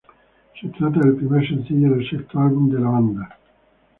Se 0.59 0.67
trata 0.69 0.99
del 1.01 1.15
primer 1.15 1.47
sencillo 1.47 1.91
del 1.91 2.09
sexto 2.09 2.39
álbum 2.39 2.71
de 2.71 2.79
la 2.79 2.89
banda. 2.89 3.37